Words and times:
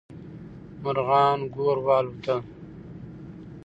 مارغان 0.81 1.39
ګور 1.53 1.77
والوتل. 1.85 2.39